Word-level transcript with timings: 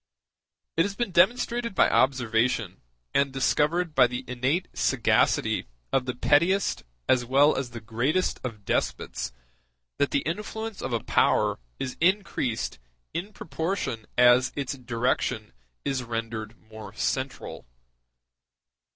It 0.77 0.81
has 0.81 0.95
been 0.95 1.11
demonstrated 1.11 1.75
by 1.75 1.87
observation, 1.87 2.81
and 3.13 3.31
discovered 3.31 3.93
by 3.93 4.07
the 4.07 4.25
innate 4.27 4.67
sagacity 4.73 5.67
of 5.93 6.07
the 6.07 6.15
pettiest 6.15 6.81
as 7.07 7.23
well 7.23 7.55
as 7.55 7.69
the 7.69 7.81
greatest 7.81 8.39
of 8.43 8.65
despots, 8.65 9.31
that 9.99 10.09
the 10.09 10.21
influence 10.23 10.81
of 10.81 10.91
a 10.91 11.03
power 11.03 11.59
is 11.79 11.97
increased 12.01 12.79
in 13.13 13.31
proportion 13.31 14.07
as 14.17 14.51
its 14.55 14.75
direction 14.75 15.53
is 15.85 16.01
rendered 16.01 16.57
more 16.59 16.93
central. 16.95 17.67